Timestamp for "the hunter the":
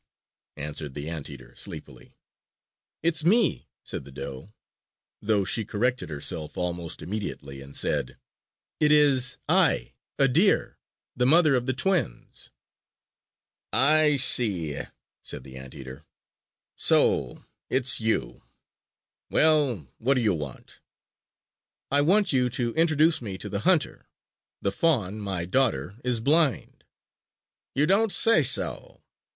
23.49-24.71